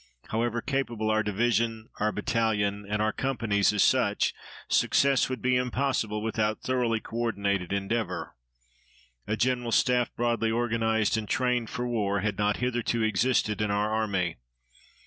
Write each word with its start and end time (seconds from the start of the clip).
However 0.29 0.61
capable 0.63 1.11
our 1.11 1.21
division, 1.21 1.87
our 1.99 2.11
battalion, 2.11 2.87
and 2.89 3.03
our 3.03 3.13
companies 3.13 3.71
as 3.71 3.83
such, 3.83 4.33
success 4.67 5.29
would 5.29 5.43
be 5.43 5.55
impossible 5.55 6.23
without 6.23 6.63
thoroughly 6.63 6.99
co 6.99 7.17
ordinated 7.17 7.71
endeavor. 7.71 8.35
A 9.27 9.37
General 9.37 9.71
Staff 9.71 10.09
broadly 10.15 10.49
organized 10.49 11.17
and 11.17 11.29
trained 11.29 11.69
for 11.69 11.87
war 11.87 12.21
had 12.21 12.39
not 12.39 12.57
hitherto 12.57 13.03
existed 13.03 13.61
in 13.61 13.69
our 13.69 13.91
army. 13.93 14.37